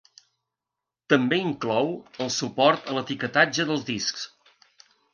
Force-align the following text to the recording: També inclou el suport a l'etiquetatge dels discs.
També 1.15 1.39
inclou 1.51 1.93
el 2.27 2.33
suport 2.39 2.93
a 2.95 2.99
l'etiquetatge 2.99 3.71
dels 3.71 3.89
discs. 3.95 4.29